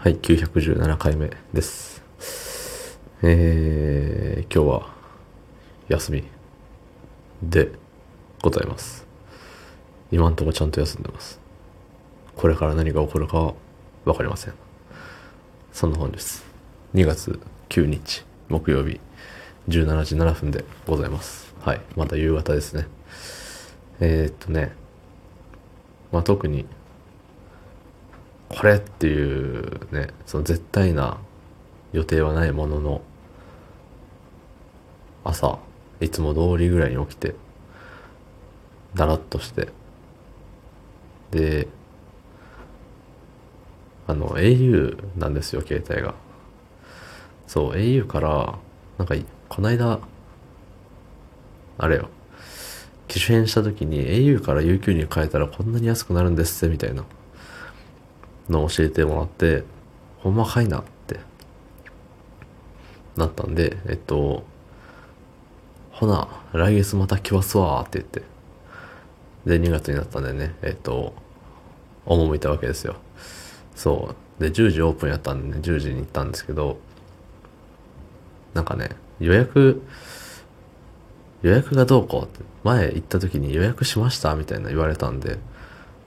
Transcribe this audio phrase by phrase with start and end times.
[0.00, 2.04] はい、917回目です。
[3.20, 4.94] えー、今日は
[5.88, 6.22] 休み
[7.42, 7.72] で
[8.40, 9.04] ございます。
[10.12, 11.40] 今んとこちゃんと休んでます。
[12.36, 13.54] これから何が起こるかは
[14.04, 14.54] わかりません。
[15.72, 16.44] そんな本です。
[16.94, 19.00] 2月9日木曜日
[19.66, 21.52] 17時7分でございます。
[21.58, 22.86] はい、まだ夕方ですね。
[23.98, 24.70] えー、っとね、
[26.12, 26.66] まあ特に
[28.48, 31.18] これっていうね、その絶対な
[31.92, 33.02] 予定はないものの、
[35.24, 35.58] 朝、
[36.00, 37.34] いつも通りぐらいに起きて、
[38.94, 39.68] だらっとして、
[41.30, 41.68] で、
[44.06, 46.14] あの、au なんですよ、携帯が。
[47.46, 48.58] そう、au から、
[48.96, 49.14] なんか、
[49.48, 50.00] こないだ、
[51.76, 52.08] あれよ、
[53.08, 57.04] 機種変した時に au から UQ に変えたらこんなに安くなるんですって、みたいな。
[58.48, 59.64] のを教えてもらって、
[60.18, 61.20] ほんまかいなって、
[63.16, 64.44] なったんで、えっと、
[65.90, 68.22] ほな、来月また来ますわって言って、
[69.44, 71.14] で、2月になったんでね、えっと、
[72.06, 72.96] 赴いたわけですよ。
[73.74, 74.42] そう。
[74.42, 76.78] で、10時オープンやったんで、ね、10時に行ったんですけど、
[78.54, 78.90] なんかね、
[79.20, 79.82] 予約、
[81.42, 85.38] 予約がどうこうって、前行った時に予約しましたみたいな言われたんで、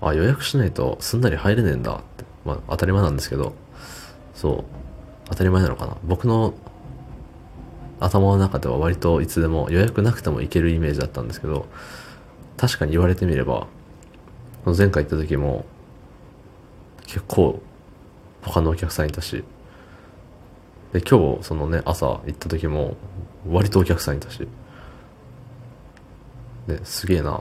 [0.00, 2.00] あ、予約しないとすんなり入れねえんだっ。
[2.44, 3.54] まあ、当たり前なんですけど、
[4.34, 4.64] そう。
[5.26, 5.96] 当たり前なのかな。
[6.04, 6.54] 僕の
[8.00, 11.66] 頭の中では割といつでも予約なくても行けるイメージだったんですけど、
[12.56, 13.66] 確かに言われてみれば、
[14.66, 15.64] 前回行った時も、
[17.06, 17.60] 結構
[18.42, 19.44] 他のお客さんいたし、
[20.92, 22.96] で、今日そのね、朝行った時も
[23.48, 24.46] 割とお客さんいたし、
[26.66, 27.40] で、すげえなっ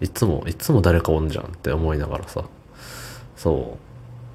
[0.00, 0.04] て。
[0.04, 2.44] いつも、いつも誰かおんじゃんって思いながらさ、
[3.38, 3.78] そ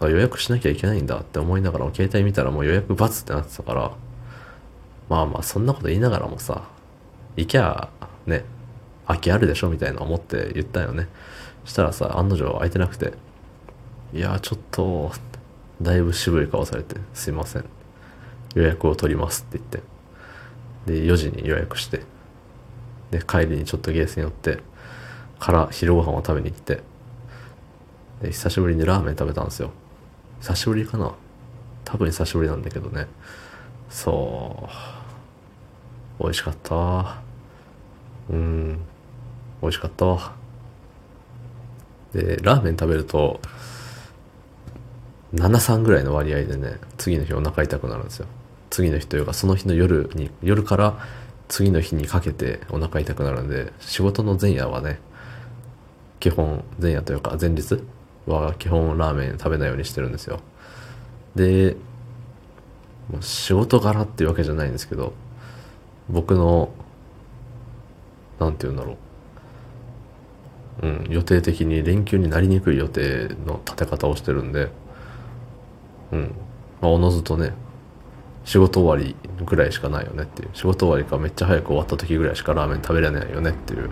[0.00, 3.92] う、予約しなきゃいけないんだって思いながらも携帯見たらもう予約バツってなってたから、
[5.08, 6.64] まあまあそんなこと言いながらもさ、
[7.36, 7.88] 行きゃ
[8.26, 8.44] ね、
[9.06, 11.06] 空きあるでしょみたいな思って言ったよね。
[11.64, 13.12] したらさ、案の定空いてなくて、
[14.12, 15.12] いやちょっと、
[15.80, 17.64] だいぶ渋い顔されて、すいません。
[18.56, 19.82] 予約を取りますって言って。
[20.92, 22.02] で、4時に予約して。
[23.12, 24.58] で、帰りにちょっとゲーセン寄って、
[25.38, 26.82] から昼ご飯を食べに行って、
[28.22, 29.70] で、久しぶりにラーメン食べたんですよ。
[30.40, 31.12] 久しぶりかな
[31.84, 33.06] 多分久しぶりなんだけどね。
[33.90, 34.68] そ
[36.18, 36.22] う。
[36.22, 37.22] 美味しかった。
[38.30, 38.80] うん。
[39.62, 40.32] 美味しかった。
[42.12, 43.40] で、ラーメン食べると、
[45.34, 48.26] 7、3ぐらいの割合でね、次の日お腹痛くなるんですよ。
[48.70, 50.98] 次の日というか、その日の夜に、夜から
[51.48, 55.00] 次の日にかけてお腹痛くなるんで、仕事の前夜はね、
[56.20, 57.80] 基本、前夜というか前日
[58.28, 60.40] は基本ラーメン食べないようにしてるんですよ。
[61.34, 61.76] で、
[63.10, 65.12] もう仕事柄っていうわけじゃないんですけど、
[66.08, 66.70] 僕の、
[68.38, 68.96] なんて言うんだろう。
[70.80, 74.70] うん、予定的に連休になりにくい予定の立て方をしてるんで、
[76.12, 76.34] うん。
[76.80, 77.52] まあ、おのずとね、
[78.44, 80.50] 仕事終わりぐらいしかないよねっていう。
[80.54, 83.90] 仕事終わりかめっちゃ早く終わった時ぐらいしかラーメン食べれないよねっていう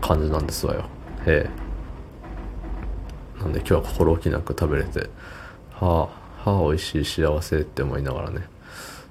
[0.00, 0.84] 感じなんですわよ。
[1.26, 1.63] ええ。
[3.44, 5.10] なんで今日は心置きなく食べれて、
[5.74, 6.08] は
[6.44, 8.48] あ、はあ、美味しい幸せって思いながらね。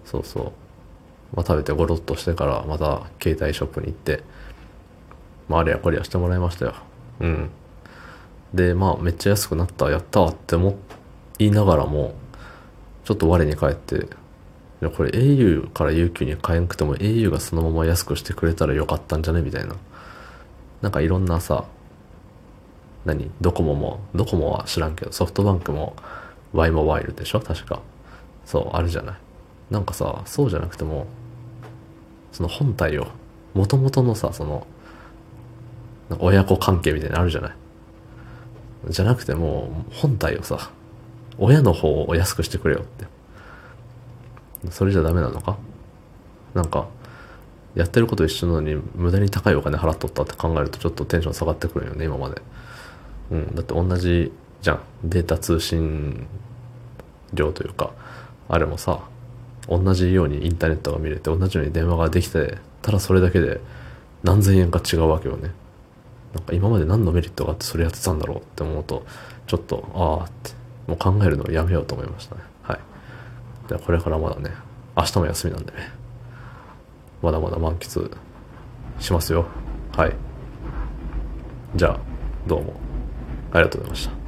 [0.05, 0.51] そうそう。
[1.35, 4.23] まあ食べてゴロッとしてからまた携帯ショップに行って、
[5.47, 6.73] まああれやこれやしてもらいましたよ。
[7.19, 7.49] うん。
[8.55, 10.77] で、まあめっちゃ安くなった、やったわって思
[11.37, 12.15] いながらも、
[13.03, 14.07] ちょっと我に返って、
[14.97, 19.41] これ au から UQ に変えんくても au がそのまま安くしてくれたらよかったんじゃね？
[19.41, 19.75] みたいな。
[20.81, 21.65] なんかいろんなさ、
[23.05, 23.29] 何？
[23.41, 25.95] ドコモも、ドコモは知らんけど、ソフトバンクも
[26.53, 27.39] Y モバイルでしょ？
[27.39, 27.81] 確か。
[28.45, 29.15] そう、あるじゃない。
[29.71, 31.07] なんかさ、そうじゃなくても、
[32.31, 33.07] その本体を、
[33.53, 34.65] 元々のさ、その、
[36.19, 37.53] 親子関係みたいなのあるじゃない？
[38.89, 40.71] じゃなくても、本体をさ、
[41.37, 44.71] 親の方をお安くしてくれよって。
[44.71, 45.57] それじゃダメなのか？
[46.53, 46.87] なんか、
[47.75, 52.41] やってること一緒なのに無駄に高いお金払っとったって考えるとちょっとテンション下がってくるよね、今まで。
[53.31, 54.31] うん、だって同じ
[54.61, 54.79] じゃん。
[55.03, 56.25] データ通信
[57.33, 57.91] 量というか、
[58.47, 59.01] あれもさ、
[59.67, 63.59] 同じようにインターネットが見れて、同じように電話ができて、ただそれだけで
[64.23, 65.51] 何千円か違うわけよね。
[66.33, 69.05] なんか今まで何のメリットがあってそれやってたんだろうって思うと、
[69.47, 70.51] ちょっと、ああって、
[70.87, 72.41] もう考えるのをやめようと思いましたね。
[72.61, 72.79] はい。
[73.69, 74.51] でこれからまだね、
[74.95, 75.91] 明日も休みなんでね、
[77.21, 78.11] まだまだ満喫
[78.99, 79.45] しますよ。
[79.95, 80.15] はい。
[81.75, 81.99] じゃあ、
[82.47, 82.73] どうも
[83.53, 84.22] ありがとうございました。